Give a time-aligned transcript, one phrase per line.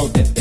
[0.00, 0.39] rotate.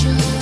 [0.00, 0.39] Joy.